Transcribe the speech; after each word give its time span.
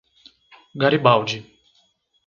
Garibaldi 0.75 1.37